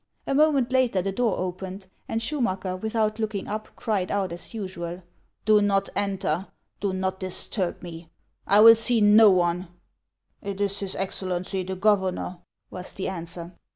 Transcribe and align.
A 0.25 0.33
moment 0.33 0.71
later 0.71 1.03
the 1.03 1.11
door 1.11 1.37
opened, 1.37 1.85
and 2.07 2.19
Schumacker, 2.21 2.75
without 2.75 3.19
looking 3.19 3.47
up, 3.47 3.67
cried 3.75 4.09
out 4.09 4.31
as 4.31 4.51
usual:" 4.51 5.03
Do 5.45 5.61
not 5.61 5.89
enter! 5.95 6.47
do 6.79 6.91
not 6.91 7.19
disturb 7.19 7.83
me! 7.83 8.09
I 8.47 8.61
will 8.61 8.75
see 8.75 8.99
no 8.99 9.29
one!"'; 9.29 9.67
It 10.41 10.59
is 10.59 10.79
his 10.79 10.95
Excellency 10.95 11.61
the 11.61 11.75
governor," 11.75 12.39
was 12.71 12.93
the 12.95 13.09
answer. 13.09 13.53